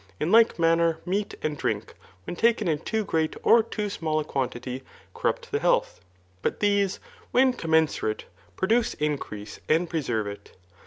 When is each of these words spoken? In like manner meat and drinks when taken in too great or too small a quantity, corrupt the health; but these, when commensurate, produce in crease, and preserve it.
In 0.19 0.31
like 0.31 0.57
manner 0.57 0.97
meat 1.05 1.35
and 1.43 1.55
drinks 1.55 1.93
when 2.25 2.35
taken 2.35 2.67
in 2.67 2.79
too 2.79 3.05
great 3.05 3.35
or 3.43 3.61
too 3.61 3.87
small 3.87 4.19
a 4.19 4.23
quantity, 4.23 4.81
corrupt 5.13 5.51
the 5.51 5.59
health; 5.59 6.01
but 6.41 6.59
these, 6.59 6.99
when 7.29 7.53
commensurate, 7.53 8.25
produce 8.57 8.95
in 8.95 9.19
crease, 9.19 9.59
and 9.69 9.87
preserve 9.87 10.25
it. 10.25 10.57